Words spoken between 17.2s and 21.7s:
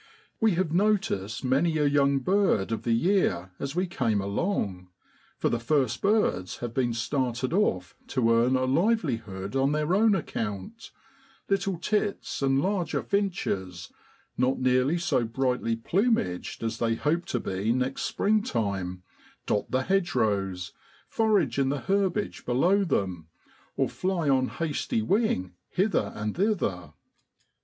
to be next springtime, dot the hedgerows, forage in